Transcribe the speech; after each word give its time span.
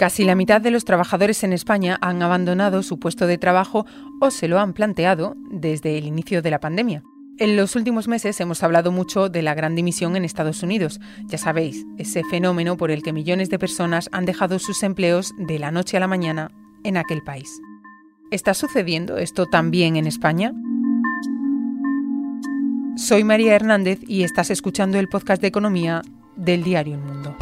Casi 0.00 0.24
la 0.24 0.34
mitad 0.34 0.62
de 0.62 0.70
los 0.70 0.86
trabajadores 0.86 1.44
en 1.44 1.52
España 1.52 1.98
han 2.00 2.22
abandonado 2.22 2.82
su 2.82 2.98
puesto 2.98 3.26
de 3.26 3.36
trabajo 3.36 3.84
o 4.18 4.30
se 4.30 4.48
lo 4.48 4.58
han 4.58 4.72
planteado 4.72 5.36
desde 5.50 5.98
el 5.98 6.06
inicio 6.06 6.40
de 6.40 6.50
la 6.50 6.58
pandemia. 6.58 7.02
En 7.36 7.54
los 7.54 7.76
últimos 7.76 8.08
meses 8.08 8.40
hemos 8.40 8.62
hablado 8.62 8.92
mucho 8.92 9.28
de 9.28 9.42
la 9.42 9.52
gran 9.52 9.74
dimisión 9.74 10.16
en 10.16 10.24
Estados 10.24 10.62
Unidos. 10.62 11.00
Ya 11.26 11.36
sabéis, 11.36 11.84
ese 11.98 12.22
fenómeno 12.30 12.78
por 12.78 12.90
el 12.90 13.02
que 13.02 13.12
millones 13.12 13.50
de 13.50 13.58
personas 13.58 14.08
han 14.10 14.24
dejado 14.24 14.58
sus 14.58 14.82
empleos 14.84 15.34
de 15.36 15.58
la 15.58 15.70
noche 15.70 15.98
a 15.98 16.00
la 16.00 16.06
mañana 16.06 16.50
en 16.82 16.96
aquel 16.96 17.20
país. 17.22 17.60
¿Está 18.30 18.54
sucediendo 18.54 19.18
esto 19.18 19.44
también 19.44 19.96
en 19.96 20.06
España? 20.06 20.54
Soy 22.96 23.22
María 23.22 23.54
Hernández 23.54 23.98
y 24.08 24.22
estás 24.22 24.48
escuchando 24.48 24.98
el 24.98 25.08
podcast 25.08 25.42
de 25.42 25.48
economía 25.48 26.00
del 26.36 26.62
diario 26.62 26.94
El 26.94 27.02
Mundo. 27.02 27.36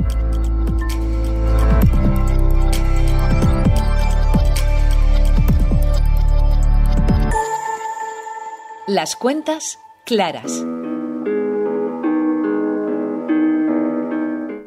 Las 8.88 9.16
cuentas 9.16 9.78
claras. 10.06 10.64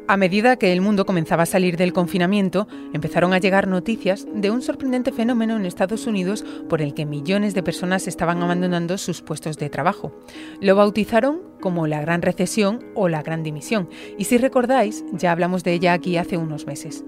A 0.06 0.16
medida 0.16 0.54
que 0.54 0.72
el 0.72 0.80
mundo 0.80 1.04
comenzaba 1.06 1.42
a 1.42 1.46
salir 1.46 1.76
del 1.76 1.92
confinamiento, 1.92 2.68
empezaron 2.92 3.32
a 3.32 3.38
llegar 3.38 3.66
noticias 3.66 4.24
de 4.32 4.52
un 4.52 4.62
sorprendente 4.62 5.10
fenómeno 5.10 5.56
en 5.56 5.66
Estados 5.66 6.06
Unidos 6.06 6.44
por 6.68 6.82
el 6.82 6.94
que 6.94 7.04
millones 7.04 7.54
de 7.54 7.64
personas 7.64 8.06
estaban 8.06 8.40
abandonando 8.44 8.96
sus 8.96 9.22
puestos 9.22 9.58
de 9.58 9.70
trabajo. 9.70 10.12
Lo 10.60 10.76
bautizaron 10.76 11.40
como 11.60 11.88
la 11.88 12.00
Gran 12.00 12.22
Recesión 12.22 12.92
o 12.94 13.08
la 13.08 13.24
Gran 13.24 13.42
Dimisión, 13.42 13.88
y 14.18 14.26
si 14.26 14.38
recordáis, 14.38 15.04
ya 15.10 15.32
hablamos 15.32 15.64
de 15.64 15.72
ella 15.72 15.94
aquí 15.94 16.16
hace 16.16 16.36
unos 16.36 16.64
meses. 16.64 17.04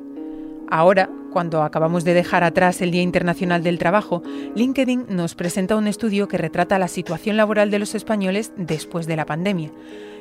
Ahora, 0.76 1.08
cuando 1.30 1.62
acabamos 1.62 2.02
de 2.02 2.14
dejar 2.14 2.42
atrás 2.42 2.80
el 2.80 2.90
Día 2.90 3.02
Internacional 3.02 3.62
del 3.62 3.78
Trabajo, 3.78 4.24
LinkedIn 4.56 5.06
nos 5.08 5.36
presenta 5.36 5.76
un 5.76 5.86
estudio 5.86 6.26
que 6.26 6.36
retrata 6.36 6.80
la 6.80 6.88
situación 6.88 7.36
laboral 7.36 7.70
de 7.70 7.78
los 7.78 7.94
españoles 7.94 8.50
después 8.56 9.06
de 9.06 9.14
la 9.14 9.24
pandemia. 9.24 9.70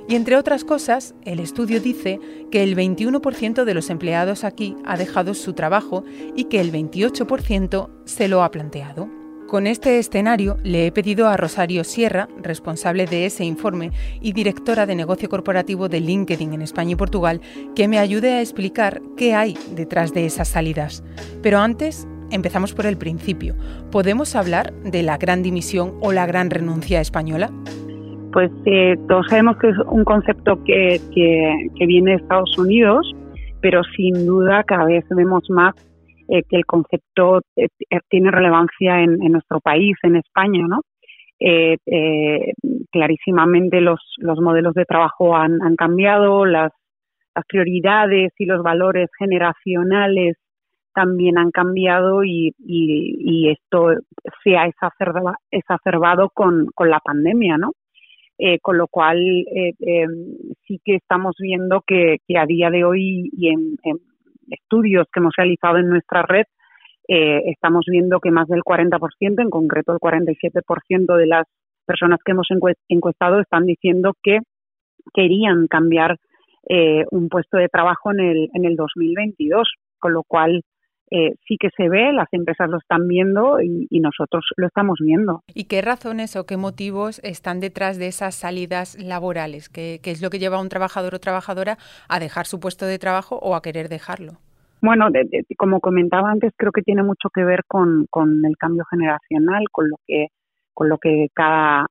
Y 0.07 0.13
entre 0.13 0.37
otras 0.37 0.63
cosas, 0.63 1.15
el 1.23 1.39
estudio 1.39 1.81
dice 1.81 2.19
que 2.51 2.61
el 2.61 2.75
21% 2.75 3.63
de 3.63 3.73
los 3.73 3.89
empleados 3.89 4.43
aquí 4.43 4.75
ha 4.85 4.95
dejado 4.95 5.33
su 5.33 5.53
trabajo 5.53 6.03
y 6.35 6.43
que 6.43 6.61
el 6.61 6.71
28% 6.71 7.89
se 8.05 8.27
lo 8.27 8.43
ha 8.43 8.51
planteado. 8.51 9.22
Con 9.53 9.67
este 9.67 9.99
escenario 9.99 10.57
le 10.63 10.87
he 10.87 10.91
pedido 10.91 11.27
a 11.27 11.37
Rosario 11.37 11.83
Sierra, 11.83 12.27
responsable 12.41 13.05
de 13.05 13.27
ese 13.27 13.45
informe 13.45 13.91
y 14.19 14.33
directora 14.33 14.87
de 14.87 14.95
negocio 14.95 15.29
corporativo 15.29 15.89
de 15.89 15.99
LinkedIn 15.99 16.53
en 16.53 16.63
España 16.63 16.93
y 16.93 16.95
Portugal, 16.95 17.39
que 17.75 17.87
me 17.87 17.99
ayude 17.99 18.31
a 18.31 18.41
explicar 18.41 18.99
qué 19.15 19.35
hay 19.35 19.53
detrás 19.75 20.11
de 20.11 20.25
esas 20.25 20.47
salidas. 20.47 21.03
Pero 21.43 21.59
antes, 21.59 22.07
empezamos 22.31 22.73
por 22.73 22.87
el 22.87 22.97
principio. 22.97 23.53
¿Podemos 23.91 24.35
hablar 24.35 24.73
de 24.73 25.03
la 25.03 25.19
gran 25.19 25.43
dimisión 25.43 25.99
o 26.01 26.11
la 26.11 26.25
gran 26.25 26.49
renuncia 26.49 26.99
española? 26.99 27.51
Pues 28.31 28.49
eh, 28.65 28.95
todos 29.07 29.27
sabemos 29.29 29.57
que 29.57 29.69
es 29.69 29.77
un 29.85 30.03
concepto 30.03 30.63
que, 30.63 30.99
que 31.13 31.85
viene 31.85 32.09
de 32.09 32.17
Estados 32.17 32.57
Unidos, 32.57 33.13
pero 33.61 33.83
sin 33.95 34.25
duda 34.25 34.63
cada 34.63 34.85
vez 34.85 35.05
vemos 35.11 35.47
más 35.51 35.75
eh, 36.29 36.43
que 36.49 36.55
el 36.55 36.65
concepto 36.65 37.41
eh, 37.55 37.67
eh, 37.89 37.99
tiene 38.07 38.31
relevancia 38.31 39.01
en, 39.01 39.17
nuestro 39.17 39.59
país, 39.59 39.95
en 40.03 40.15
España, 40.17 40.65
¿no? 40.67 40.81
clarísimamente 42.89 43.81
los, 43.81 43.99
los 44.19 44.39
modelos 44.39 44.73
de 44.75 44.85
trabajo 44.85 45.35
han, 45.35 45.59
cambiado, 45.75 46.45
las, 46.45 46.71
las 47.35 47.45
prioridades 47.45 48.31
y 48.37 48.45
los 48.45 48.63
valores 48.63 49.09
generacionales 49.19 50.37
también 50.93 51.37
han 51.37 51.51
cambiado 51.51 52.23
y, 52.23 52.53
y, 52.59 53.49
esto 53.49 53.89
se 54.41 54.55
ha 54.55 54.67
exacerbado, 55.51 56.29
con, 56.33 56.67
con 56.73 56.89
la 56.89 56.99
pandemia, 56.99 57.57
¿no? 57.57 57.73
con 58.61 58.77
lo 58.77 58.87
cual 58.87 59.17
sí 60.65 60.79
que 60.85 60.95
estamos 60.95 61.35
viendo 61.37 61.81
que, 61.85 62.19
a 62.37 62.45
día 62.45 62.69
de 62.69 62.85
hoy 62.85 63.29
y 63.33 63.49
en, 63.49 63.77
estudios 64.49 65.07
que 65.11 65.19
hemos 65.19 65.33
realizado 65.37 65.77
en 65.77 65.89
nuestra 65.89 66.23
red, 66.23 66.45
eh, 67.07 67.41
estamos 67.47 67.85
viendo 67.87 68.19
que 68.19 68.31
más 68.31 68.47
del 68.47 68.61
40%, 68.61 69.41
en 69.41 69.49
concreto 69.49 69.93
el 69.93 69.99
47% 69.99 71.15
de 71.15 71.27
las 71.27 71.45
personas 71.85 72.19
que 72.23 72.31
hemos 72.31 72.47
encuestado 72.87 73.39
están 73.39 73.65
diciendo 73.65 74.13
que 74.23 74.39
querían 75.13 75.67
cambiar 75.67 76.17
eh, 76.69 77.03
un 77.11 77.27
puesto 77.27 77.57
de 77.57 77.67
trabajo 77.67 78.11
en 78.11 78.21
el, 78.21 78.49
en 78.53 78.65
el 78.65 78.75
2022, 78.75 79.69
con 79.99 80.13
lo 80.13 80.23
cual 80.23 80.61
eh, 81.11 81.35
sí 81.47 81.57
que 81.59 81.69
se 81.75 81.89
ve, 81.89 82.11
las 82.13 82.27
empresas 82.31 82.69
lo 82.69 82.77
están 82.77 83.07
viendo 83.07 83.61
y, 83.61 83.87
nosotros 83.99 84.43
lo 84.57 84.67
estamos 84.67 84.97
viendo. 84.99 85.43
¿Y 85.53 85.65
qué 85.65 85.81
razones 85.81 86.35
o 86.35 86.45
qué 86.45 86.57
motivos 86.57 87.19
están 87.23 87.59
detrás 87.59 87.97
de 87.97 88.07
esas 88.07 88.35
salidas 88.35 88.97
laborales? 89.01 89.69
¿Qué, 89.69 89.99
es 90.03 90.21
lo 90.21 90.29
que 90.29 90.39
lleva 90.39 90.57
a 90.57 90.61
un 90.61 90.69
trabajador 90.69 91.15
o 91.15 91.19
trabajadora 91.19 91.77
a 92.09 92.19
dejar 92.19 92.45
su 92.45 92.59
puesto 92.59 92.85
de 92.85 92.99
trabajo 92.99 93.37
o 93.41 93.55
a 93.55 93.61
querer 93.61 93.87
dejarlo? 93.87 94.33
Bueno, 94.81 95.07
como 95.57 95.79
comentaba 95.79 96.29
antes, 96.31 96.51
creo 96.57 96.73
que 96.73 96.81
tiene 96.81 97.03
mucho 97.03 97.29
que 97.33 97.45
ver 97.45 97.61
con, 97.65 98.05
con 98.09 98.43
el 98.45 98.57
cambio 98.57 98.83
generacional, 98.89 99.63
con 99.71 99.89
lo 99.89 99.95
que 100.05 100.27
con 100.73 100.89
lo 100.89 100.97
que 100.97 101.27
cada 101.33 101.85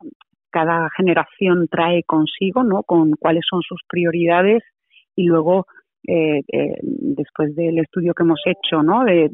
cada 0.53 0.91
generación 0.97 1.67
trae 1.69 2.05
consigo, 2.05 2.63
¿no? 2.63 2.83
Con 2.85 3.13
cuáles 3.13 3.45
son 3.49 3.63
sus 3.63 3.81
prioridades 3.89 4.63
y 5.17 5.25
luego 5.25 5.67
eh, 6.07 6.41
eh, 6.53 6.79
después 6.83 7.55
del 7.55 7.79
estudio 7.79 8.13
que 8.13 8.25
hemos 8.25 8.41
hecho, 8.45 8.83
¿no? 8.83 9.05
De, 9.05 9.31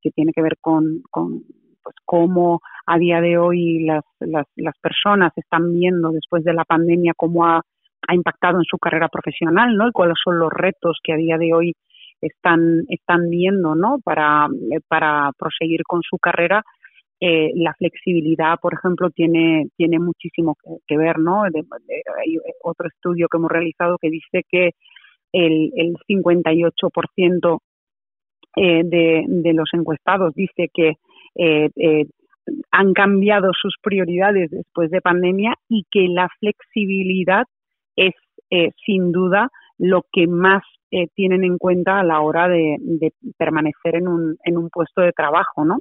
que 0.00 0.10
tiene 0.10 0.32
que 0.32 0.42
ver 0.42 0.56
con, 0.60 1.02
con 1.10 1.42
pues, 1.82 1.94
cómo 2.04 2.60
a 2.86 2.98
día 2.98 3.20
de 3.20 3.38
hoy 3.38 3.84
las, 3.84 4.04
las, 4.18 4.46
las, 4.56 4.74
personas 4.78 5.32
están 5.36 5.72
viendo 5.72 6.10
después 6.10 6.42
de 6.42 6.54
la 6.54 6.64
pandemia 6.64 7.12
cómo 7.16 7.46
ha, 7.46 7.62
impactado 8.10 8.58
en 8.58 8.64
su 8.64 8.78
carrera 8.78 9.08
profesional, 9.08 9.76
¿no? 9.76 9.88
Y 9.88 9.92
cuáles 9.92 10.16
son 10.24 10.38
los 10.38 10.50
retos 10.50 10.98
que 11.04 11.12
a 11.12 11.16
día 11.16 11.36
de 11.36 11.52
hoy 11.52 11.72
están, 12.20 12.84
están 12.88 13.28
viendo, 13.28 13.74
¿no? 13.74 13.98
Para, 14.02 14.48
proseguir 15.38 15.82
con 15.84 16.00
su 16.02 16.18
carrera. 16.18 16.62
Eh, 17.20 17.50
la 17.54 17.74
flexibilidad, 17.74 18.58
por 18.60 18.74
ejemplo, 18.74 19.10
tiene, 19.10 19.66
tiene 19.76 19.98
muchísimo 19.98 20.56
que, 20.86 20.96
ver, 20.96 21.18
¿no? 21.18 21.42
hay 21.42 22.38
otro 22.62 22.88
estudio 22.88 23.26
que 23.28 23.36
hemos 23.36 23.50
realizado 23.50 23.98
que 24.00 24.08
dice 24.08 24.44
que 24.48 24.70
el, 25.32 25.72
el 25.76 25.94
58% 26.08 27.58
eh, 28.56 28.82
de, 28.84 29.24
de 29.28 29.52
los 29.52 29.68
encuestados 29.72 30.34
dice 30.34 30.68
que 30.74 30.94
eh, 31.36 31.68
eh, 31.76 32.06
han 32.70 32.92
cambiado 32.92 33.52
sus 33.52 33.76
prioridades 33.82 34.50
después 34.50 34.90
de 34.90 35.00
pandemia 35.00 35.54
y 35.68 35.84
que 35.90 36.08
la 36.08 36.28
flexibilidad 36.40 37.44
es 37.94 38.14
sin 38.86 39.12
duda 39.12 39.50
lo 39.76 40.06
que 40.10 40.26
más 40.26 40.62
tienen 41.14 41.44
en 41.44 41.58
cuenta 41.58 42.00
a 42.00 42.02
la 42.02 42.22
hora 42.22 42.48
de, 42.48 42.76
de, 42.80 43.12
permanecer 43.36 43.96
en 43.96 44.08
un, 44.08 44.38
en 44.42 44.56
un 44.56 44.70
puesto 44.70 45.02
de 45.02 45.12
trabajo, 45.12 45.66
¿no? 45.66 45.80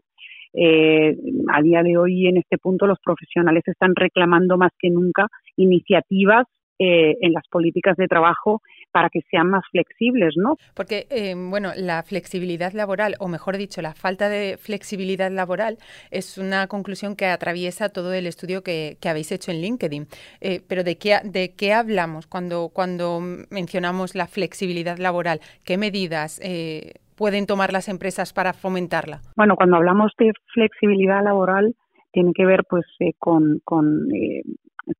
a 0.53 1.61
día 1.61 1.81
de 1.83 1.97
hoy, 1.97 2.27
en 2.27 2.35
este 2.35 2.57
punto, 2.57 2.87
los 2.87 2.99
profesionales 2.99 3.63
están 3.67 3.95
reclamando 3.95 4.57
más 4.57 4.71
que 4.77 4.89
nunca 4.89 5.27
iniciativas 5.55 6.45
en 6.79 7.33
las 7.33 7.47
políticas 7.47 7.97
de 7.97 8.07
trabajo 8.07 8.61
para 8.91 9.09
que 9.09 9.21
sean 9.29 9.49
más 9.49 9.63
flexibles, 9.71 10.33
¿no? 10.37 10.55
Porque, 10.73 11.05
eh, 11.09 11.35
bueno, 11.35 11.71
la 11.75 12.01
flexibilidad 12.03 12.73
laboral, 12.73 13.15
o 13.19 13.27
mejor 13.27 13.57
dicho, 13.57 13.81
la 13.81 13.93
falta 13.93 14.29
de 14.29 14.57
flexibilidad 14.57 15.31
laboral 15.31 15.77
es 16.09 16.39
una 16.39 16.67
conclusión 16.67 17.15
que 17.15 17.27
atraviesa 17.27 17.89
todo 17.89 18.11
el 18.13 18.25
estudio 18.25 18.63
que, 18.63 18.97
habéis 19.07 19.31
hecho 19.31 19.51
en 19.51 19.61
LinkedIn. 19.61 20.07
Eh, 20.41 20.61
pero 20.67 20.83
¿de 20.83 20.97
qué, 20.97 21.19
¿de 21.23 21.53
qué 21.55 21.73
hablamos 21.73 22.27
cuando, 22.27 22.69
cuando 22.73 23.21
mencionamos 23.51 24.15
la 24.15 24.27
flexibilidad 24.27 24.97
laboral? 24.97 25.39
¿Qué 25.63 25.77
medidas 25.77 26.41
eh, 26.43 26.95
pueden 27.15 27.45
tomar 27.45 27.71
las 27.71 27.89
empresas 27.89 28.33
para 28.33 28.53
fomentarla? 28.53 29.21
Bueno, 29.35 29.55
cuando 29.55 29.77
hablamos 29.77 30.11
de 30.17 30.33
flexibilidad 30.53 31.23
laboral, 31.23 31.75
tiene 32.11 32.31
que 32.33 32.45
ver 32.45 32.63
pues 32.67 32.85
con, 33.19 33.61
con, 33.63 34.07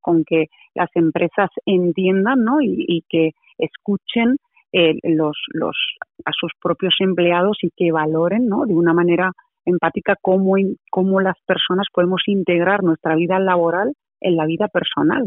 con 0.01 0.23
que 0.25 0.47
las 0.75 0.89
empresas 0.95 1.49
entiendan 1.65 2.43
¿no? 2.43 2.57
y 2.61 3.03
que 3.09 3.31
escuchen 3.57 4.37
eh, 4.73 4.95
los, 5.03 5.37
los, 5.53 5.77
a 6.25 6.31
sus 6.33 6.51
propios 6.61 6.93
empleados 6.99 7.57
y 7.61 7.71
que 7.75 7.91
valoren 7.91 8.47
¿no? 8.47 8.65
de 8.65 8.73
una 8.73 8.93
manera 8.93 9.31
empática 9.65 10.15
cómo, 10.21 10.55
cómo 10.91 11.21
las 11.21 11.37
personas 11.45 11.87
podemos 11.93 12.21
integrar 12.27 12.83
nuestra 12.83 13.15
vida 13.15 13.39
laboral 13.39 13.93
en 14.19 14.35
la 14.35 14.45
vida 14.45 14.67
personal 14.67 15.23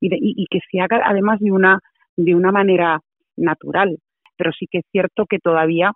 y, 0.00 0.08
y, 0.10 0.46
que 0.46 0.60
se 0.70 0.80
haga 0.80 1.02
además 1.04 1.38
de 1.40 1.52
una, 1.52 1.80
de 2.16 2.34
una 2.34 2.50
manera 2.50 3.00
natural. 3.36 3.98
Pero 4.36 4.52
sí 4.52 4.66
que 4.70 4.78
es 4.78 4.84
cierto 4.90 5.26
que 5.26 5.38
todavía 5.38 5.92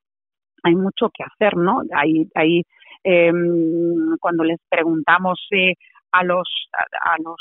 hay 0.62 0.74
mucho 0.74 1.10
que 1.14 1.24
hacer, 1.24 1.56
¿no? 1.56 1.82
Hay, 1.94 2.28
hay 2.34 2.62
eh, 3.04 3.32
cuando 4.20 4.44
les 4.44 4.60
preguntamos 4.68 5.40
eh, 5.50 5.74
a 6.12 6.24
los 6.24 6.68
a, 6.72 7.16
los 7.24 7.36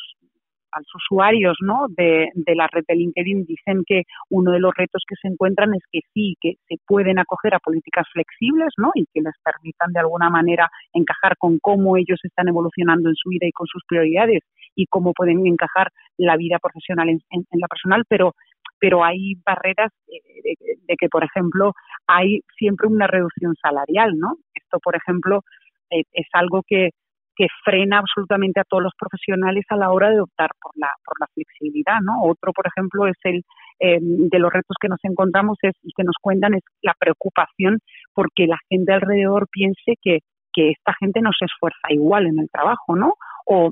los 0.79 0.95
usuarios 0.95 1.57
¿no? 1.61 1.87
de, 1.89 2.29
de, 2.33 2.55
la 2.55 2.67
red 2.67 2.83
de 2.87 2.95
LinkedIn 2.95 3.45
dicen 3.45 3.83
que 3.85 4.03
uno 4.29 4.51
de 4.51 4.59
los 4.59 4.73
retos 4.75 5.03
que 5.07 5.15
se 5.21 5.27
encuentran 5.27 5.73
es 5.73 5.83
que 5.91 5.99
sí, 6.13 6.35
que 6.39 6.55
se 6.67 6.75
pueden 6.85 7.19
acoger 7.19 7.53
a 7.53 7.59
políticas 7.59 8.05
flexibles 8.11 8.73
¿no? 8.77 8.91
y 8.95 9.05
que 9.13 9.21
les 9.21 9.33
permitan 9.43 9.91
de 9.93 9.99
alguna 9.99 10.29
manera 10.29 10.69
encajar 10.93 11.37
con 11.37 11.59
cómo 11.59 11.97
ellos 11.97 12.19
están 12.23 12.47
evolucionando 12.47 13.09
en 13.09 13.15
su 13.15 13.29
vida 13.29 13.47
y 13.47 13.51
con 13.51 13.67
sus 13.67 13.83
prioridades 13.87 14.43
y 14.75 14.85
cómo 14.87 15.13
pueden 15.13 15.45
encajar 15.45 15.89
la 16.17 16.37
vida 16.37 16.59
profesional 16.59 17.09
en, 17.09 17.19
la 17.51 17.67
personal, 17.67 18.03
pero 18.07 18.33
pero 18.79 19.03
hay 19.03 19.35
barreras 19.45 19.91
de, 20.07 20.55
de, 20.87 20.95
que, 20.97 21.07
por 21.07 21.23
ejemplo, 21.23 21.73
hay 22.07 22.39
siempre 22.57 22.87
una 22.87 23.05
reducción 23.05 23.53
salarial, 23.61 24.17
¿no? 24.17 24.37
Esto, 24.55 24.79
por 24.79 24.95
ejemplo, 24.95 25.43
eh, 25.91 26.03
es 26.13 26.27
algo 26.33 26.63
que, 26.65 26.89
que 27.41 27.47
frena 27.65 27.97
absolutamente 27.97 28.59
a 28.59 28.63
todos 28.63 28.83
los 28.83 28.93
profesionales 28.95 29.65
a 29.69 29.75
la 29.75 29.89
hora 29.89 30.11
de 30.11 30.21
optar 30.21 30.51
por 30.61 30.73
la, 30.75 30.89
por 31.03 31.19
la 31.19 31.25
flexibilidad, 31.33 31.97
¿no? 32.03 32.21
Otro, 32.21 32.53
por 32.53 32.67
ejemplo, 32.67 33.07
es 33.07 33.17
el 33.23 33.41
em, 33.79 34.29
de 34.29 34.37
los 34.37 34.53
retos 34.53 34.77
que 34.79 34.87
nos 34.87 34.99
encontramos 35.01 35.57
es, 35.63 35.73
y 35.81 35.91
que 35.97 36.03
nos 36.03 36.13
cuentan 36.21 36.53
es 36.53 36.61
la 36.83 36.93
preocupación 36.99 37.79
porque 38.13 38.45
la 38.45 38.59
gente 38.69 38.93
alrededor 38.93 39.47
piense 39.49 39.95
que, 40.03 40.19
que 40.53 40.69
esta 40.69 40.93
gente 40.99 41.19
no 41.21 41.31
se 41.33 41.45
esfuerza 41.45 41.87
igual 41.89 42.27
en 42.27 42.37
el 42.37 42.47
trabajo, 42.51 42.95
¿no? 42.95 43.15
O 43.47 43.71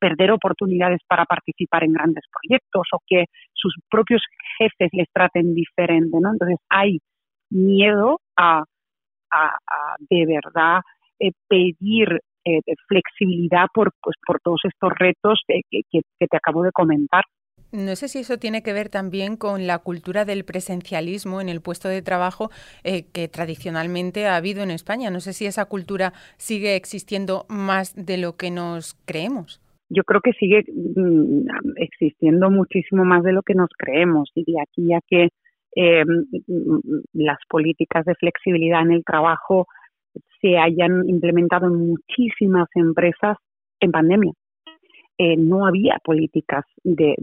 perder 0.00 0.32
oportunidades 0.32 0.98
para 1.06 1.24
participar 1.24 1.84
en 1.84 1.92
grandes 1.92 2.24
proyectos 2.32 2.88
o 2.94 2.98
que 3.06 3.26
sus 3.54 3.74
propios 3.88 4.22
jefes 4.58 4.90
les 4.92 5.06
traten 5.12 5.54
diferente, 5.54 6.18
¿no? 6.20 6.32
Entonces 6.32 6.58
hay 6.68 6.98
miedo 7.48 8.18
a, 8.36 8.64
a, 9.30 9.50
de 10.10 10.26
verdad 10.26 10.80
eh, 11.20 11.30
pedir 11.48 12.22
eh, 12.56 12.74
flexibilidad 12.88 13.66
por, 13.74 13.92
pues, 14.02 14.16
por 14.26 14.40
todos 14.40 14.60
estos 14.64 14.90
retos 14.98 15.40
que, 15.46 15.60
que, 15.70 16.00
te 16.18 16.36
acabo 16.36 16.62
de 16.62 16.72
comentar. 16.72 17.24
No 17.70 17.96
sé 17.96 18.08
si 18.08 18.20
eso 18.20 18.38
tiene 18.38 18.62
que 18.62 18.72
ver 18.72 18.88
también 18.88 19.36
con 19.36 19.66
la 19.66 19.78
cultura 19.80 20.24
del 20.24 20.44
presencialismo 20.44 21.42
en 21.42 21.50
el 21.50 21.60
puesto 21.60 21.88
de 21.88 22.00
trabajo 22.00 22.50
eh, 22.82 23.04
que 23.12 23.28
tradicionalmente 23.28 24.26
ha 24.26 24.36
habido 24.36 24.62
en 24.62 24.70
España. 24.70 25.10
No 25.10 25.20
sé 25.20 25.34
si 25.34 25.44
esa 25.44 25.66
cultura 25.66 26.14
sigue 26.38 26.76
existiendo 26.76 27.44
más 27.50 27.94
de 27.94 28.16
lo 28.16 28.36
que 28.36 28.50
nos 28.50 28.94
creemos. 29.04 29.60
Yo 29.90 30.02
creo 30.04 30.22
que 30.22 30.32
sigue 30.32 30.64
mm, 30.72 31.46
existiendo 31.76 32.50
muchísimo 32.50 33.04
más 33.04 33.22
de 33.22 33.32
lo 33.32 33.42
que 33.42 33.54
nos 33.54 33.68
creemos 33.76 34.30
y 34.34 34.50
de 34.50 34.60
aquí 34.62 34.94
a 34.94 35.00
que 35.06 35.28
eh, 35.76 36.04
las 37.12 37.38
políticas 37.48 38.04
de 38.06 38.14
flexibilidad 38.14 38.82
en 38.82 38.92
el 38.92 39.04
trabajo 39.04 39.66
se 40.40 40.58
hayan 40.58 41.08
implementado 41.08 41.66
en 41.66 41.88
muchísimas 41.88 42.68
empresas 42.74 43.36
en 43.80 43.90
pandemia. 43.90 44.32
Eh, 45.20 45.36
no 45.36 45.66
había 45.66 45.98
políticas 46.04 46.64
de, 46.84 47.16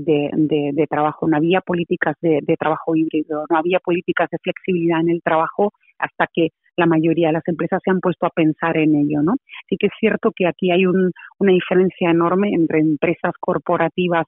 trabajo, 0.90 1.28
no 1.30 1.38
había 1.38 1.62
políticas 1.62 2.16
de, 2.22 2.42
trabajo 2.60 2.94
híbrido, 2.94 3.46
no 3.50 3.58
había 3.58 3.80
políticas 3.80 4.30
de 4.32 4.38
flexibilidad 4.44 5.00
en 5.00 5.12
el 5.12 5.22
trabajo 5.22 5.72
hasta 5.98 6.28
que 6.34 6.50
la 6.76 6.88
mayoría 6.88 7.28
de 7.28 7.34
las 7.34 7.48
empresas 7.48 7.82
se 7.86 7.92
han 7.92 8.02
puesto 8.02 8.26
a 8.26 8.32
pensar 8.32 8.76
en 8.76 8.96
ello, 8.96 9.22
¿no? 9.22 9.36
Sí 9.70 9.78
que 9.80 9.88
es 9.88 9.94
cierto 9.98 10.34
que 10.36 10.46
aquí 10.46 10.72
hay 10.72 10.86
un, 10.86 11.12
una 11.40 11.54
diferencia 11.54 12.10
enorme 12.10 12.50
entre 12.50 12.80
empresas 12.80 13.32
corporativas 13.40 14.26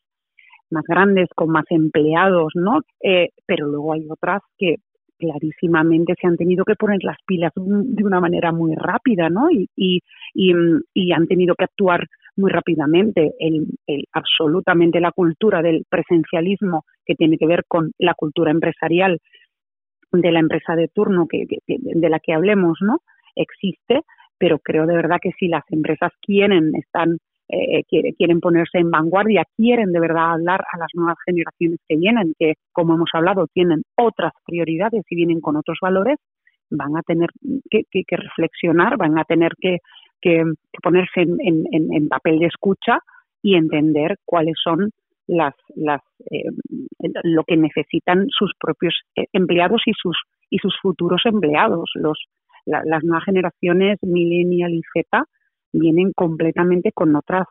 más 0.69 0.83
grandes 0.87 1.27
con 1.35 1.49
más 1.49 1.65
empleados, 1.69 2.53
¿no? 2.55 2.79
Eh, 3.03 3.29
pero 3.45 3.67
luego 3.67 3.93
hay 3.93 4.07
otras 4.09 4.41
que 4.57 4.75
clarísimamente 5.17 6.13
se 6.19 6.27
han 6.27 6.37
tenido 6.37 6.63
que 6.65 6.75
poner 6.75 7.03
las 7.03 7.17
pilas 7.25 7.51
de 7.55 8.03
una 8.03 8.19
manera 8.19 8.51
muy 8.51 8.75
rápida, 8.75 9.29
¿no? 9.29 9.49
Y, 9.51 9.69
y, 9.75 11.11
han 11.11 11.27
tenido 11.27 11.55
que 11.55 11.65
actuar 11.65 12.07
muy 12.35 12.51
rápidamente. 12.51 13.33
El, 13.39 13.67
absolutamente 14.11 14.99
la 14.99 15.11
cultura 15.11 15.61
del 15.61 15.85
presencialismo 15.89 16.85
que 17.05 17.15
tiene 17.15 17.37
que 17.37 17.47
ver 17.47 17.63
con 17.67 17.91
la 17.97 18.13
cultura 18.13 18.51
empresarial 18.51 19.19
de 20.11 20.31
la 20.31 20.39
empresa 20.39 20.75
de 20.75 20.87
turno 20.87 21.27
que, 21.27 21.45
de 21.67 22.09
la 22.09 22.19
que 22.19 22.33
hablemos, 22.33 22.77
¿no? 22.81 22.99
Existe, 23.35 24.01
pero 24.37 24.59
creo 24.59 24.85
de 24.85 24.95
verdad 24.95 25.17
que 25.21 25.31
si 25.39 25.47
las 25.47 25.63
empresas 25.69 26.11
quieren, 26.21 26.71
están 26.75 27.17
eh, 27.49 27.83
quieren 27.85 28.41
ponerse 28.41 28.77
en 28.77 28.91
vanguardia, 28.91 29.43
quieren 29.55 29.91
de 29.93 29.99
verdad 29.99 30.33
hablar 30.33 30.65
a 30.71 30.77
las 30.77 30.89
nuevas 30.93 31.17
generaciones 31.25 31.79
que 31.87 31.95
vienen, 31.95 32.33
que 32.37 32.55
como 32.73 32.95
hemos 32.95 33.09
hablado 33.13 33.47
tienen 33.53 33.83
otras 33.95 34.33
prioridades 34.45 35.03
y 35.09 35.15
vienen 35.15 35.39
con 35.39 35.55
otros 35.55 35.77
valores, 35.81 36.17
van 36.69 36.97
a 36.97 37.01
tener 37.03 37.29
que, 37.69 37.85
reflexionar, 38.09 38.97
van 38.97 39.17
a 39.17 39.23
tener 39.23 39.53
que, 39.59 39.77
ponerse 40.83 41.21
en, 41.21 42.07
papel 42.09 42.39
de 42.39 42.47
escucha 42.47 42.99
y 43.41 43.55
entender 43.55 44.17
cuáles 44.25 44.55
son 44.61 44.89
las, 45.27 45.53
las 45.75 46.01
eh, 46.29 46.49
lo 47.23 47.43
que 47.43 47.55
necesitan 47.55 48.27
sus 48.29 48.51
propios 48.59 48.93
eh, 49.15 49.25
empleados 49.31 49.83
y 49.85 49.91
sus 49.93 50.17
y 50.49 50.57
sus 50.59 50.75
futuros 50.81 51.21
empleados 51.25 51.89
los 51.95 52.17
las 52.65 53.03
nuevas 53.03 53.25
generaciones 53.25 53.97
millennial 54.01 54.73
y 54.73 54.81
z 54.93 55.25
vienen 55.77 56.11
completamente 56.13 56.91
con 56.91 57.15
otras 57.15 57.47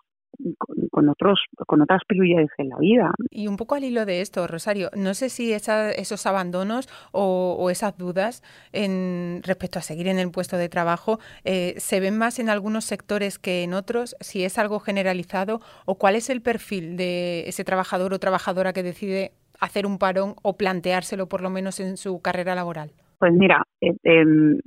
con, 0.90 1.08
otros 1.08 1.40
con 1.66 1.82
otras 1.82 2.02
prioridades 2.06 2.50
en 2.58 2.68
la 2.68 2.78
vida. 2.78 3.10
Y 3.30 3.48
un 3.48 3.56
poco 3.56 3.74
al 3.74 3.84
hilo 3.84 4.04
de 4.04 4.20
esto, 4.20 4.46
Rosario, 4.46 4.90
no 4.96 5.14
sé 5.14 5.28
si 5.28 5.52
esos 5.52 6.26
abandonos 6.26 6.88
o, 7.12 7.68
esas 7.70 7.96
dudas 7.98 8.42
en 8.72 9.40
respecto 9.44 9.78
a 9.78 9.82
seguir 9.82 10.08
en 10.08 10.18
el 10.18 10.30
puesto 10.30 10.56
de 10.56 10.68
trabajo 10.68 11.18
eh, 11.44 11.74
se 11.78 12.00
ven 12.00 12.16
más 12.16 12.38
en 12.38 12.48
algunos 12.48 12.84
sectores 12.84 13.38
que 13.38 13.62
en 13.64 13.74
otros, 13.74 14.16
si 14.20 14.44
es 14.44 14.58
algo 14.58 14.78
generalizado 14.78 15.60
o 15.84 15.96
cuál 15.96 16.14
es 16.14 16.30
el 16.30 16.42
perfil 16.42 16.96
de 16.96 17.48
ese 17.48 17.64
trabajador 17.64 18.14
o 18.14 18.18
trabajadora 18.18 18.72
que 18.72 18.82
decide 18.82 19.32
hacer 19.60 19.86
un 19.86 19.98
parón 19.98 20.34
o 20.42 20.56
planteárselo 20.56 21.28
por 21.28 21.40
lo 21.40 21.50
menos 21.50 21.80
en 21.80 21.96
su 21.96 22.20
carrera 22.20 22.54
laboral. 22.54 22.92
Pues 23.18 23.32
mira, 23.32 23.62
eh, 23.80 23.94
em, 24.04 24.58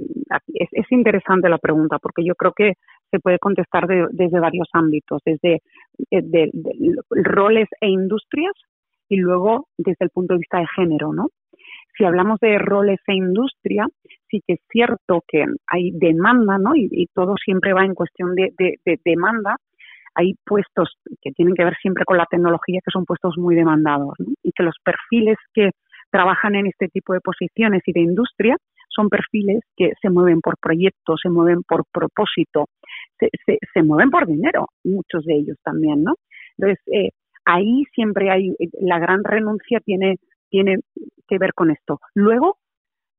es, 0.53 0.91
interesante 0.91 1.49
la 1.49 1.59
pregunta 1.59 1.99
porque 1.99 2.25
yo 2.25 2.33
creo 2.35 2.53
que 2.53 2.73
se 3.11 3.19
puede 3.19 3.39
contestar 3.39 3.87
desde 3.87 4.39
varios 4.39 4.67
ámbitos, 4.73 5.21
desde 5.25 5.61
eh, 6.11 6.49
roles 7.09 7.67
e 7.81 7.87
industrias 7.87 8.53
y 9.09 9.17
luego 9.17 9.67
desde 9.77 10.05
el 10.05 10.09
punto 10.11 10.33
de 10.33 10.39
vista 10.39 10.59
de 10.59 10.67
género, 10.75 11.13
¿no? 11.13 11.27
Si 11.97 12.05
hablamos 12.05 12.39
de 12.39 12.57
roles 12.59 12.99
e 13.07 13.13
industria, 13.13 13.87
sí 14.29 14.41
que 14.47 14.53
es 14.53 14.61
cierto 14.71 15.21
que 15.27 15.45
hay 15.67 15.91
demanda, 15.91 16.57
¿no? 16.57 16.75
Y, 16.75 17.07
todo 17.13 17.35
siempre 17.43 17.73
va 17.73 17.83
en 17.83 17.93
cuestión 17.93 18.35
de, 18.35 18.53
demanda. 19.03 19.57
Hay 20.15 20.35
puestos 20.45 20.95
que 21.21 21.31
tienen 21.31 21.55
que 21.55 21.65
ver 21.65 21.75
siempre 21.81 22.05
con 22.05 22.17
la 22.17 22.25
tecnología, 22.25 22.79
que 22.85 22.91
son 22.91 23.05
puestos 23.05 23.37
muy 23.37 23.55
demandados, 23.55 24.13
y 24.43 24.51
que 24.53 24.63
los 24.63 24.75
perfiles 24.83 25.37
que 25.53 25.71
trabajan 26.09 26.55
en 26.55 26.67
este 26.67 26.87
tipo 26.87 27.13
de 27.13 27.21
posiciones 27.21 27.81
y 27.85 27.91
de 27.91 28.01
industria 28.01 28.55
son 28.87 29.09
perfiles 29.09 29.61
que 29.75 29.91
se 30.01 30.09
mueven 30.09 30.41
por 30.41 30.55
proyectos, 30.57 31.19
se 31.21 31.29
mueven 31.29 31.63
por 31.63 31.83
propósito, 31.91 32.65
se, 33.73 33.83
mueven 33.83 34.09
por 34.09 34.27
dinero, 34.27 34.67
muchos 34.83 35.25
de 35.25 35.35
ellos 35.35 35.57
también, 35.63 36.03
¿no? 36.03 36.15
Entonces, 36.57 36.79
eh, 36.93 37.09
ahí 37.45 37.83
siempre 37.93 38.29
hay, 38.29 38.55
la 38.81 38.99
gran 38.99 39.23
renuncia 39.23 39.79
tiene, 39.79 40.17
tiene 40.49 40.77
que 41.27 41.37
ver 41.37 41.53
con 41.53 41.71
esto. 41.71 41.99
Luego, 42.13 42.57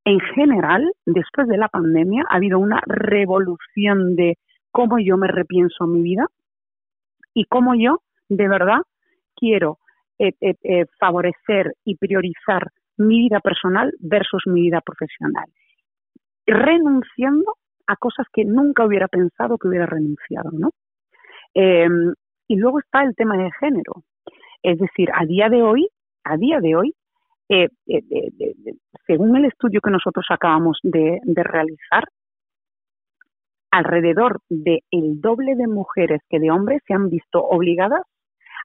en 0.05 0.21
general, 0.21 0.91
después 1.07 1.49
de 1.49 1.59
la 1.59 1.69
pandemia, 1.69 2.25
ha 2.29 2.37
habido 2.37 2.59
una 2.59 2.81
revolución 2.87 4.17
de 4.17 4.37
cómo 4.71 4.99
yo 4.99 5.17
me 5.17 5.29
repienso 5.29 5.87
mi 5.87 6.03
vida 6.03 6.27
y 7.35 7.45
cómo 7.45 7.75
yo, 7.75 7.99
de 8.29 8.49
verdad, 8.49 8.81
quiero 9.37 9.79
eh, 10.19 10.33
eh, 10.41 10.87
favorecer 10.99 11.73
y 11.85 11.97
priorizar 11.97 12.69
mi 12.97 13.21
vida 13.21 13.41
personal 13.41 13.93
versus 13.99 14.43
mi 14.47 14.63
vida 14.63 14.81
profesional. 14.81 15.47
Renunciando 16.47 17.55
a 17.91 17.97
cosas 17.97 18.27
que 18.33 18.45
nunca 18.45 18.87
hubiera 18.87 19.09
pensado 19.09 19.59
que 19.59 19.67
hubiera 19.67 19.87
renunciado, 19.87 20.51
¿no? 20.53 20.71
Em, 21.55 22.15
y 22.47 22.57
luego 22.57 22.79
está 22.79 23.03
el 23.03 23.17
tema 23.17 23.37
de 23.37 23.51
género. 23.59 24.05
Es 24.63 24.79
decir, 24.79 25.11
a 25.13 25.25
día 25.25 25.49
de 25.49 25.63
hoy, 25.63 25.89
a 26.23 26.37
día 26.37 26.61
de 26.61 26.77
hoy, 26.77 26.95
eh, 27.49 27.69
eh, 27.89 28.05
según 29.09 29.37
el 29.37 29.47
estudio 29.47 29.81
que 29.81 29.91
nosotros 29.91 30.25
acabamos 30.31 30.79
de, 30.85 31.19
realizar, 31.35 32.05
alrededor 33.73 34.41
del 34.49 34.83
el 34.93 35.21
doble 35.21 35.57
de 35.57 35.67
mujeres 35.67 36.21
que 36.29 36.39
de 36.39 36.51
hombres 36.53 36.83
se 36.87 36.95
han 36.95 37.09
visto 37.09 37.43
obligadas 37.43 38.03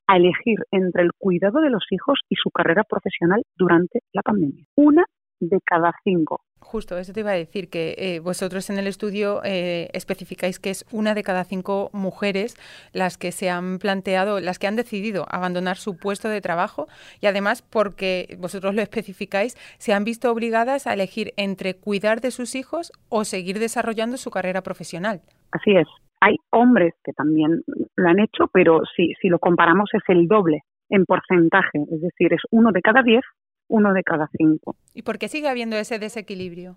a 0.05 0.17
elegir 0.17 0.59
entre 0.69 1.01
el 1.01 1.11
cuidado 1.17 1.61
de 1.61 1.71
los 1.71 1.85
hijos 1.89 2.19
y 2.29 2.35
su 2.35 2.51
carrera 2.51 2.83
profesional 2.83 3.41
durante 3.55 4.01
la 4.13 4.21
pandemia. 4.21 4.65
Una 4.75 5.05
de 5.49 5.59
cada 5.65 5.93
cinco. 6.03 6.41
Justo, 6.59 6.97
eso 6.97 7.13
te 7.13 7.19
iba 7.19 7.29
a 7.29 7.35
decir, 7.35 7.69
que 7.69 7.93
eh, 7.97 8.19
vosotros 8.19 8.71
en 8.71 8.79
el 8.79 8.87
estudio 8.87 9.41
eh, 9.43 9.87
especificáis 9.93 10.59
que 10.59 10.71
es 10.71 10.83
una 10.91 11.13
de 11.13 11.21
cada 11.21 11.43
cinco 11.43 11.91
mujeres 11.93 12.57
las 12.91 13.19
que 13.19 13.31
se 13.31 13.51
han 13.51 13.77
planteado, 13.77 14.39
las 14.39 14.57
que 14.57 14.65
han 14.65 14.75
decidido 14.75 15.25
abandonar 15.29 15.77
su 15.77 15.97
puesto 15.97 16.27
de 16.27 16.41
trabajo 16.41 16.87
y 17.21 17.27
además 17.27 17.61
porque 17.61 18.35
vosotros 18.39 18.73
lo 18.73 18.81
especificáis, 18.81 19.55
se 19.77 19.93
han 19.93 20.03
visto 20.03 20.31
obligadas 20.31 20.87
a 20.87 20.93
elegir 20.93 21.33
entre 21.37 21.75
cuidar 21.75 22.19
de 22.19 22.31
sus 22.31 22.55
hijos 22.55 22.91
o 23.09 23.25
seguir 23.25 23.59
desarrollando 23.59 24.17
su 24.17 24.31
carrera 24.31 24.61
profesional. 24.61 25.21
Así 25.51 25.71
es, 25.71 25.87
hay 26.19 26.37
hombres 26.49 26.95
que 27.03 27.13
también 27.13 27.61
lo 27.95 28.09
han 28.09 28.19
hecho, 28.19 28.47
pero 28.51 28.81
si, 28.95 29.13
si 29.21 29.29
lo 29.29 29.37
comparamos 29.37 29.89
es 29.93 30.03
el 30.07 30.27
doble 30.27 30.63
en 30.89 31.05
porcentaje, 31.05 31.79
es 31.91 32.01
decir, 32.01 32.33
es 32.33 32.41
uno 32.51 32.71
de 32.71 32.81
cada 32.81 33.03
diez, 33.03 33.23
uno 33.67 33.93
de 33.93 34.03
cada 34.03 34.29
cinco. 34.37 34.75
¿Y 34.93 35.01
por 35.01 35.17
qué 35.17 35.27
sigue 35.27 35.47
habiendo 35.47 35.75
ese 35.77 35.99
desequilibrio? 35.99 36.75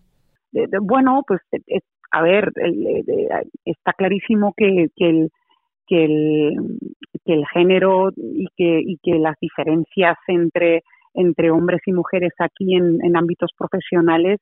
bueno, 0.80 1.22
pues 1.26 1.42
a 2.10 2.22
ver, 2.22 2.50
está 3.66 3.92
clarísimo 3.92 4.54
que, 4.56 4.86
que 4.96 5.10
el 5.10 5.30
que 5.88 6.04
el, 6.04 6.78
que 7.24 7.32
el 7.32 7.46
género 7.46 8.10
y 8.16 8.46
que, 8.56 8.80
y 8.80 8.98
que 9.02 9.18
las 9.18 9.36
diferencias 9.40 10.16
entre, 10.28 10.82
entre 11.14 11.50
hombres 11.50 11.80
y 11.86 11.92
mujeres 11.92 12.32
aquí 12.38 12.76
en, 12.76 13.04
en 13.04 13.16
ámbitos 13.16 13.50
profesionales 13.56 14.38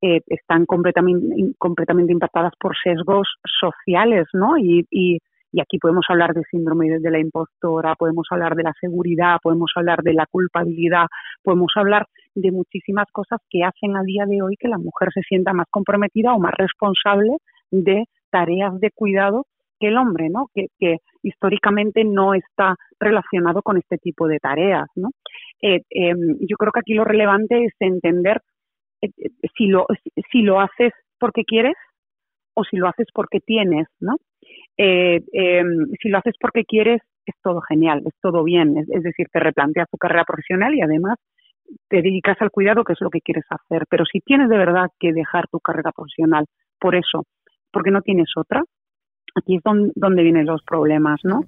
eh, 0.00 0.20
están 0.26 0.64
completamente, 0.66 1.54
completamente 1.58 2.12
impactadas 2.12 2.52
por 2.58 2.74
sesgos 2.82 3.28
sociales, 3.60 4.26
¿no? 4.32 4.56
Y, 4.56 4.86
y, 4.90 5.18
y 5.54 5.60
aquí 5.60 5.78
podemos 5.78 6.04
hablar 6.08 6.34
de 6.34 6.42
síndrome 6.50 6.98
de 6.98 7.10
la 7.12 7.20
impostora, 7.20 7.94
podemos 7.94 8.26
hablar 8.30 8.56
de 8.56 8.64
la 8.64 8.72
seguridad, 8.80 9.36
podemos 9.40 9.70
hablar 9.76 10.02
de 10.02 10.12
la 10.12 10.26
culpabilidad, 10.26 11.06
podemos 11.44 11.72
hablar 11.76 12.08
de 12.34 12.50
muchísimas 12.50 13.06
cosas 13.12 13.38
que 13.48 13.62
hacen 13.62 13.96
a 13.96 14.02
día 14.02 14.26
de 14.26 14.42
hoy 14.42 14.56
que 14.58 14.66
la 14.66 14.78
mujer 14.78 15.10
se 15.14 15.22
sienta 15.22 15.52
más 15.52 15.68
comprometida 15.70 16.34
o 16.34 16.40
más 16.40 16.54
responsable 16.58 17.36
de 17.70 18.06
tareas 18.30 18.80
de 18.80 18.90
cuidado 18.90 19.46
que 19.78 19.88
el 19.88 19.96
hombre, 19.96 20.28
¿no? 20.28 20.48
Que, 20.52 20.66
históricamente 21.22 22.04
no 22.04 22.34
está 22.34 22.74
relacionado 22.98 23.62
con 23.62 23.78
este 23.78 23.96
tipo 23.96 24.26
de 24.26 24.38
tareas, 24.40 24.88
¿no? 24.96 25.10
Eh, 25.62 25.82
em, 25.88 26.36
yo 26.40 26.56
creo 26.56 26.72
que 26.72 26.80
aquí 26.80 26.94
lo 26.94 27.04
relevante 27.04 27.64
es 27.64 27.72
entender 27.78 28.42
eh, 29.00 29.08
eh, 29.16 29.30
si 29.56 29.68
lo, 29.68 29.86
si 30.32 30.42
lo 30.42 30.60
haces 30.60 30.92
porque 31.18 31.44
quieres 31.44 31.76
o 32.54 32.64
si 32.64 32.76
lo 32.76 32.88
haces 32.88 33.08
porque 33.12 33.40
tienes, 33.40 33.88
¿no? 34.00 34.16
Eh, 34.76 35.20
em, 35.32 35.88
si 36.00 36.08
lo 36.08 36.18
haces 36.18 36.34
porque 36.40 36.64
quieres, 36.64 37.02
es 37.26 37.34
todo 37.42 37.60
genial, 37.60 38.02
es 38.06 38.14
todo 38.20 38.44
bien, 38.44 38.76
es, 38.78 39.02
decir, 39.02 39.26
te 39.32 39.40
replanteas 39.40 39.88
tu 39.90 39.96
carrera 39.96 40.24
profesional 40.24 40.74
y 40.74 40.82
además 40.82 41.18
te 41.88 42.02
dedicas 42.02 42.36
al 42.40 42.50
cuidado, 42.50 42.84
que 42.84 42.92
es 42.92 43.00
lo 43.00 43.10
que 43.10 43.20
quieres 43.20 43.44
hacer. 43.48 43.86
Pero 43.88 44.04
si 44.04 44.20
tienes 44.20 44.48
de 44.48 44.58
verdad 44.58 44.88
que 44.98 45.12
dejar 45.12 45.48
tu 45.48 45.60
carrera 45.60 45.92
profesional 45.92 46.44
por 46.78 46.94
eso, 46.94 47.24
porque 47.72 47.90
no 47.90 48.02
tienes 48.02 48.28
otra, 48.36 48.62
aquí 49.34 49.56
es 49.56 49.62
donde, 49.62 49.92
donde 49.94 50.22
vienen 50.22 50.46
los 50.46 50.62
problemas, 50.62 51.20
¿no? 51.24 51.40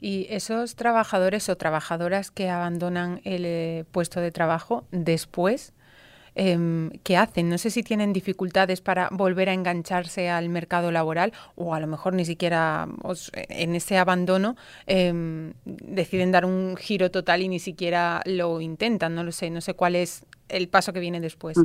Y 0.00 0.26
esos 0.30 0.76
trabajadores 0.76 1.48
o 1.48 1.56
trabajadoras 1.56 2.30
que 2.30 2.48
abandonan 2.48 3.20
el 3.24 3.84
puesto 3.86 4.20
de 4.20 4.30
trabajo 4.30 4.84
después 4.92 5.74
eh, 6.40 6.90
que 7.02 7.16
hacen. 7.16 7.48
No 7.48 7.58
sé 7.58 7.70
si 7.70 7.82
tienen 7.82 8.12
dificultades 8.12 8.80
para 8.80 9.08
volver 9.10 9.48
a 9.48 9.52
engancharse 9.52 10.30
al 10.30 10.48
mercado 10.48 10.92
laboral 10.92 11.32
o 11.56 11.74
a 11.74 11.80
lo 11.80 11.88
mejor 11.88 12.14
ni 12.14 12.24
siquiera 12.24 12.86
en 13.34 13.74
ese 13.74 13.98
abandono 13.98 14.54
em, 14.86 15.52
deciden 15.64 16.30
dar 16.30 16.44
un 16.44 16.76
giro 16.76 17.10
total 17.10 17.42
y 17.42 17.48
ni 17.48 17.58
siquiera 17.58 18.22
lo 18.24 18.60
intentan. 18.60 19.16
No 19.16 19.24
lo 19.24 19.32
sé, 19.32 19.50
no 19.50 19.60
sé 19.60 19.74
cuál 19.74 19.96
es 19.96 20.24
el 20.48 20.68
paso 20.68 20.92
que 20.92 21.00
viene 21.00 21.20
después. 21.20 21.58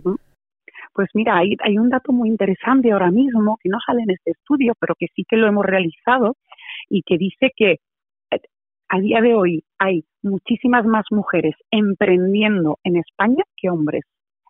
Pues 0.94 1.10
mira, 1.14 1.38
hay, 1.38 1.56
hay 1.64 1.78
un 1.78 1.90
dato 1.90 2.12
muy 2.12 2.30
interesante 2.30 2.92
ahora 2.92 3.12
mismo 3.12 3.58
que 3.62 3.70
no 3.70 3.78
sale 3.86 4.02
en 4.02 4.10
este 4.10 4.32
estudio, 4.32 4.74
pero 4.80 4.96
que 4.96 5.06
sí 5.16 5.24
que 5.28 5.38
lo 5.38 5.48
hemos 5.48 5.66
realizado 5.66 6.36
y 6.90 7.04
que 7.04 7.20
dice 7.20 7.52
que 7.56 7.74
eh, 8.32 8.42
a 8.90 9.00
día 9.00 9.22
de 9.22 9.36
hoy 9.36 9.64
hay 9.78 10.04
muchísimas 10.24 10.84
más 10.86 11.06
mujeres 11.12 11.54
emprendiendo 11.70 12.80
en 12.84 12.98
España 12.98 13.44
que 13.56 13.70
hombres 13.70 14.04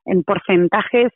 en 0.05 0.23
porcentajes 0.23 1.11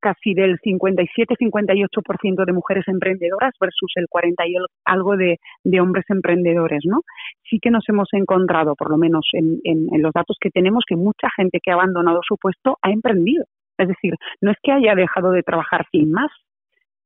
casi 0.00 0.34
del 0.34 0.58
57-58% 0.60 2.44
de 2.44 2.52
mujeres 2.52 2.84
emprendedoras 2.86 3.52
versus 3.60 3.92
el 3.96 4.06
40 4.08 4.46
y 4.46 4.54
algo 4.84 5.16
de, 5.16 5.38
hombres 5.80 6.04
emprendedores, 6.08 6.82
¿no? 6.84 7.02
Sí 7.48 7.58
que 7.60 7.70
nos 7.70 7.88
hemos 7.88 8.08
encontrado, 8.12 8.74
por 8.76 8.90
lo 8.90 8.96
menos 8.96 9.28
en, 9.32 9.60
los 10.00 10.12
datos 10.12 10.36
que 10.40 10.50
tenemos, 10.50 10.84
que 10.86 10.96
mucha 10.96 11.28
gente 11.36 11.58
que 11.62 11.70
ha 11.70 11.74
abandonado 11.74 12.20
su 12.26 12.36
puesto 12.36 12.78
ha 12.82 12.90
emprendido. 12.90 13.44
Es 13.76 13.88
decir, 13.88 14.14
no 14.40 14.50
es 14.50 14.56
que 14.62 14.72
haya 14.72 14.94
dejado 14.94 15.30
de 15.30 15.42
trabajar 15.42 15.86
sin 15.92 16.10
más, 16.10 16.30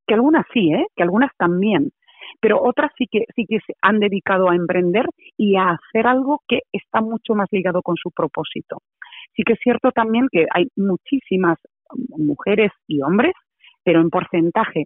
que 0.07 0.15
algunas 0.15 0.45
sí, 0.53 0.73
¿eh? 0.73 0.87
Que 0.97 1.03
algunas 1.03 1.31
también, 1.37 1.91
pero 2.41 2.63
otras 2.63 2.91
sí 2.97 3.07
que 3.11 3.25
sí 3.37 3.47
que 3.47 3.61
se 3.67 3.75
han 3.83 4.01
dedicado 4.01 4.51
a 4.51 4.57
emprender 4.57 5.07
y 5.37 5.57
a 5.57 5.77
hacer 5.77 6.07
algo 6.07 6.41
que 6.49 6.61
está 6.73 7.01
mucho 7.01 7.35
más 7.35 7.49
ligado 7.53 7.83
con 7.83 7.97
su 7.97 8.11
propósito. 8.11 8.79
Sí 9.35 9.43
que 9.45 9.55
es 9.55 9.59
cierto 9.63 9.91
también 9.93 10.29
que 10.31 10.47
hay 10.53 10.69
muchísimas 10.77 11.59
mujeres 12.17 12.71
y 12.87 13.03
hombres, 13.03 13.35
pero 13.85 14.01
en 14.01 14.11
porcentaje 14.11 14.85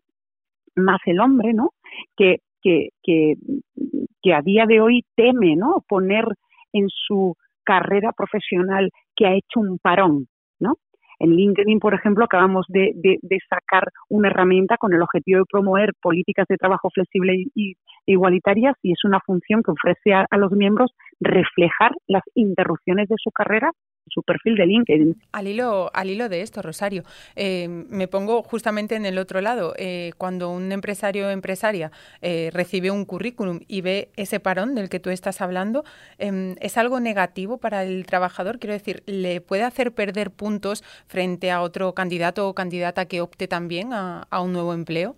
más 0.74 1.00
el 1.06 1.20
hombre, 1.20 1.52
¿no? 1.52 1.70
Que, 2.16 2.38
que, 2.62 2.90
que, 3.02 4.34
a 4.34 4.42
día 4.42 4.66
de 4.66 4.80
hoy 4.80 5.04
teme, 5.14 5.54
¿no? 5.56 5.84
Poner 5.88 6.24
en 6.72 6.88
su 6.88 7.36
carrera 7.64 8.12
profesional 8.12 8.90
que 9.14 9.26
ha 9.26 9.34
hecho 9.34 9.60
un 9.60 9.78
parón, 9.78 10.26
¿no? 10.58 10.74
En 11.18 11.34
LinkedIn, 11.34 11.78
por 11.78 11.94
ejemplo, 11.94 12.24
acabamos 12.24 12.66
de, 12.68 12.92
de, 12.94 13.38
sacar 13.48 13.88
una 14.08 14.28
herramienta 14.28 14.76
con 14.76 14.92
el 14.92 15.00
objetivo 15.00 15.38
de 15.38 15.44
promover 15.50 15.92
políticas 16.02 16.46
de 16.48 16.58
trabajo 16.58 16.90
flexible 16.90 17.34
y, 17.54 17.74
igualitarias 18.06 18.74
y 18.82 18.92
es 18.92 19.04
una 19.04 19.20
función 19.20 19.62
que 19.62 19.72
ofrece 19.72 20.14
a, 20.14 20.26
los 20.36 20.52
miembros 20.52 20.92
reflejar 21.20 21.92
las 22.06 22.22
interrupciones 22.34 23.08
de 23.08 23.16
su 23.18 23.30
carrera 23.30 23.70
su 24.08 24.22
perfil 24.22 24.56
de 24.56 24.66
LinkedIn. 24.66 25.16
Al 25.32 25.48
hilo, 25.48 25.90
al 25.92 26.10
hilo 26.10 26.28
de 26.28 26.42
esto, 26.42 26.62
Rosario, 26.62 27.02
eh, 27.34 27.68
me 27.68 28.08
pongo 28.08 28.42
justamente 28.42 28.94
en 28.94 29.04
el 29.04 29.18
otro 29.18 29.40
lado. 29.40 29.74
Eh, 29.78 30.12
cuando 30.16 30.50
un 30.50 30.72
empresario 30.72 31.26
o 31.26 31.30
empresaria 31.30 31.90
eh, 32.22 32.50
recibe 32.52 32.90
un 32.90 33.04
currículum 33.04 33.60
y 33.66 33.80
ve 33.80 34.10
ese 34.16 34.40
parón 34.40 34.74
del 34.74 34.88
que 34.88 35.00
tú 35.00 35.10
estás 35.10 35.40
hablando, 35.40 35.84
em, 36.18 36.54
¿es 36.60 36.78
algo 36.78 37.00
negativo 37.00 37.58
para 37.58 37.84
el 37.84 38.06
trabajador? 38.06 38.58
Quiero 38.58 38.74
decir, 38.74 39.02
¿le 39.06 39.40
puede 39.40 39.64
hacer 39.64 39.92
perder 39.92 40.30
puntos 40.30 40.82
frente 41.06 41.50
a 41.50 41.60
otro 41.60 41.92
candidato 41.94 42.48
o 42.48 42.54
candidata 42.54 43.06
que 43.06 43.20
opte 43.20 43.48
también 43.48 43.92
a, 43.92 44.26
un 44.40 44.52
nuevo 44.52 44.74
empleo? 44.74 45.16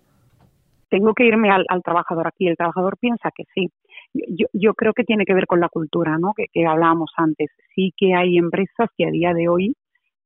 Tengo 0.89 1.13
que 1.13 1.25
irme 1.25 1.49
al, 1.51 1.65
trabajador 1.83 2.27
aquí. 2.27 2.47
El 2.47 2.57
trabajador 2.57 2.97
piensa 2.99 3.29
que 3.35 3.43
sí 3.53 3.69
yo, 4.13 4.47
yo 4.53 4.73
creo 4.73 4.93
que 4.93 5.03
tiene 5.03 5.25
que 5.25 5.33
ver 5.33 5.45
con 5.45 5.59
la 5.59 5.69
cultura, 5.69 6.17
¿no? 6.17 6.33
Que, 6.35 6.45
que 6.51 6.65
hablábamos 6.65 7.11
antes. 7.17 7.49
Sí 7.75 7.93
que 7.97 8.13
hay 8.15 8.37
empresas 8.37 8.89
que 8.97 9.05
a 9.05 9.11
día 9.11 9.33
de 9.33 9.47
hoy, 9.47 9.75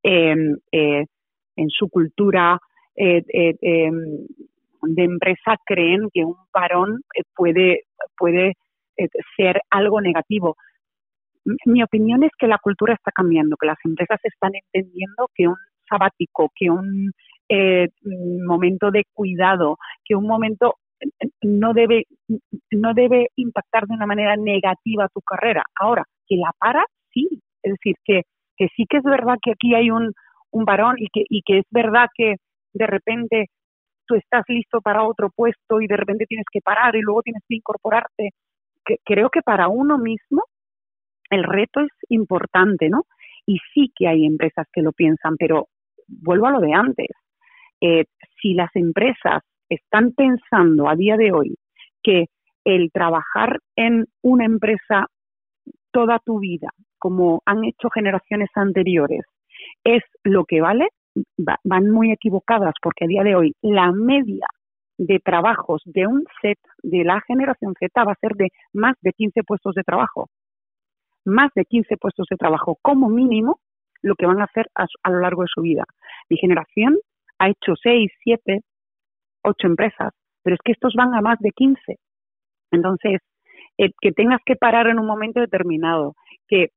em, 0.04 0.58
eh, 0.72 1.06
en 1.56 1.70
su 1.70 1.90
cultura 1.90 2.60
eh, 2.96 3.24
eh, 3.34 3.56
em, 3.62 4.26
de 4.84 5.04
empresa, 5.04 5.58
creen 5.66 6.10
que 6.14 6.24
un 6.26 6.36
parón 6.52 7.02
puede, 7.36 7.84
puede 8.18 8.54
ser 9.38 9.62
algo 9.70 10.02
negativo. 10.02 10.56
Mi 11.66 11.84
opinión 11.84 12.24
es 12.24 12.32
que 12.38 12.48
la 12.48 12.58
cultura 12.58 12.94
está 12.94 13.12
cambiando, 13.12 13.58
que 13.58 13.68
las 13.68 13.78
empresas 13.86 14.20
están 14.24 14.52
entendiendo 14.56 15.30
que 15.36 15.48
un 15.48 15.56
sabático, 15.90 16.52
que 16.56 16.70
un 16.70 17.12
momento 18.46 18.92
de 18.92 19.04
cuidado, 19.14 19.78
que 20.06 20.16
un 20.16 20.28
momento 20.28 20.76
no 21.42 21.74
debe, 21.74 22.06
no 22.72 22.94
debe 22.94 23.28
impactar 23.36 23.86
de 23.88 23.96
una 23.96 24.06
manera 24.06 24.36
negativa 24.36 25.10
tu 25.14 25.22
carrera. 25.22 25.64
Ahora, 25.80 26.04
que 26.28 26.36
la 26.38 26.52
para, 26.58 26.86
sí. 27.14 27.42
Es 27.62 27.74
decir, 27.74 27.96
que, 28.04 28.24
que 28.58 28.68
sí 28.76 28.86
que 28.90 28.98
es 28.98 29.04
verdad 29.04 29.36
que 29.42 29.52
aquí 29.52 29.74
hay 29.76 29.90
un, 29.90 30.14
un 30.52 30.66
varón 30.66 30.96
y 30.98 31.08
que, 31.12 31.24
y 31.30 31.42
que 31.46 31.60
es 31.60 31.66
verdad 31.72 32.08
que 32.16 32.36
de 32.74 32.88
repente 32.88 33.48
tú 34.06 34.16
estás 34.16 34.44
listo 34.48 34.82
para 34.82 35.04
otro 35.04 35.30
puesto 35.36 35.82
y 35.82 35.88
de 35.88 35.98
repente 35.98 36.26
tienes 36.28 36.46
que 36.52 36.62
parar 36.62 36.96
y 36.96 37.02
luego 37.02 37.22
tienes 37.22 37.44
que 37.48 37.56
incorporarte. 37.56 38.32
Creo 39.06 39.30
que 39.30 39.42
para 39.42 39.70
uno 39.70 39.98
mismo 39.98 40.44
el 41.30 41.44
reto 41.44 41.80
es 41.80 41.92
importante, 42.10 42.90
¿no? 42.90 43.06
Y 43.46 43.60
sí 43.74 43.92
que 43.96 44.08
hay 44.08 44.26
empresas 44.26 44.68
que 44.72 44.82
lo 44.82 44.92
piensan, 44.92 45.36
pero 45.38 45.68
vuelvo 46.08 46.48
a 46.48 46.52
lo 46.52 46.60
de 46.60 46.74
antes. 46.74 47.08
Eh, 47.86 48.06
si 48.42 48.54
las 48.54 48.74
empresas 48.76 49.44
están 49.68 50.14
pensando 50.14 50.88
a 50.88 50.96
día 50.96 51.18
de 51.18 51.34
hoy 51.34 51.58
que 52.02 52.28
el 52.64 52.92
trabajar 52.94 53.60
en 53.76 54.06
una 54.22 54.46
empresa 54.46 55.08
toda 55.92 56.20
tu 56.20 56.40
vida, 56.40 56.70
como 56.98 57.42
han 57.46 57.66
hecho 57.66 57.90
generaciones 57.90 58.50
anteriores, 58.56 59.26
es 59.84 60.02
lo 60.24 60.46
que 60.46 60.62
vale, 60.62 60.88
van 61.36 61.90
muy 61.92 62.14
equivocadas 62.14 62.74
porque 62.82 63.04
a 63.04 63.08
día 63.10 63.24
de 63.24 63.36
hoy 63.36 63.54
la 63.62 63.92
media 63.92 64.48
de 64.98 65.20
trabajos 65.20 65.82
de 65.84 66.08
un 66.08 66.24
set 66.42 66.60
de 66.84 67.04
la 67.04 67.20
generación 67.28 67.74
Z 67.78 68.02
va 68.06 68.14
a 68.14 68.22
ser 68.22 68.36
de 68.36 68.48
más 68.72 68.96
de 69.02 69.12
15 69.12 69.44
puestos 69.44 69.76
de 69.76 69.84
trabajo. 69.84 70.30
Más 71.26 71.52
de 71.54 71.66
15 71.66 71.98
puestos 71.98 72.28
de 72.30 72.38
trabajo 72.38 72.78
como 72.82 73.10
mínimo 73.10 73.60
lo 74.02 74.16
que 74.16 74.26
van 74.26 74.40
a 74.40 74.46
hacer 74.46 74.68
a, 74.74 74.86
a 75.04 75.10
lo 75.10 75.20
largo 75.20 75.42
de 75.42 75.50
su 75.54 75.62
vida. 75.62 75.84
Mi 76.30 76.38
generación 76.38 76.98
ha 77.40 77.50
hecho 77.50 77.74
6, 77.82 78.12
7, 78.24 78.62
ocho 79.44 79.68
empresas, 79.68 80.14
pero 80.44 80.56
es 80.56 80.62
que 80.64 80.72
estos 80.72 80.94
van 80.96 81.14
a 81.14 81.22
más 81.22 81.40
de 81.40 81.52
15. 81.52 81.98
Entonces, 82.72 83.22
eh, 83.78 83.92
que 84.02 84.12
tengas 84.12 84.40
que 84.46 84.56
parar 84.56 84.88
en 84.88 85.00
un 85.00 85.06
momento 85.06 85.40
determinado, 85.40 86.16
que 86.48 86.70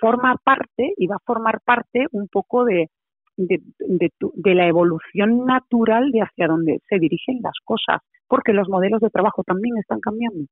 forma 0.00 0.36
parte 0.44 0.92
y 0.96 1.06
va 1.06 1.16
a 1.16 1.26
formar 1.26 1.60
parte 1.64 2.06
un 2.12 2.28
poco 2.28 2.64
de, 2.64 2.88
de, 3.36 3.60
de, 3.78 4.54
la 4.54 4.66
evolución 4.66 5.44
natural 5.44 6.10
de 6.10 6.22
hacia 6.22 6.46
dónde 6.46 6.80
se 6.88 6.98
dirigen 6.98 7.40
las 7.42 7.54
cosas, 7.64 8.00
porque 8.28 8.52
los 8.52 8.68
modelos 8.68 9.00
de 9.00 9.10
trabajo 9.10 9.42
también 9.44 9.76
están 9.78 10.00
cambiando. 10.00 10.46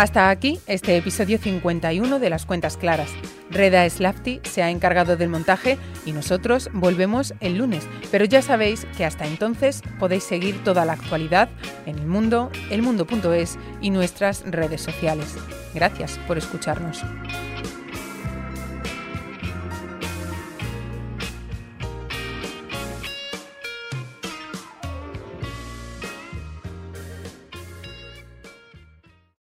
Hasta 0.00 0.30
aquí 0.30 0.58
este 0.66 0.96
episodio 0.96 1.36
51 1.36 2.20
de 2.20 2.30
Las 2.30 2.46
Cuentas 2.46 2.78
Claras. 2.78 3.10
Reda 3.50 3.86
Slafty 3.86 4.40
se 4.44 4.62
ha 4.62 4.70
encargado 4.70 5.18
del 5.18 5.28
montaje 5.28 5.76
y 6.06 6.12
nosotros 6.12 6.70
volvemos 6.72 7.34
el 7.40 7.58
lunes. 7.58 7.86
Pero 8.10 8.24
ya 8.24 8.40
sabéis 8.40 8.86
que 8.96 9.04
hasta 9.04 9.26
entonces 9.26 9.82
podéis 9.98 10.24
seguir 10.24 10.64
toda 10.64 10.86
la 10.86 10.94
actualidad 10.94 11.50
en 11.84 11.98
el 11.98 12.06
mundo, 12.06 12.50
elmundo.es 12.70 13.58
y 13.82 13.90
nuestras 13.90 14.42
redes 14.50 14.80
sociales. 14.80 15.36
Gracias 15.74 16.18
por 16.26 16.38
escucharnos. 16.38 17.04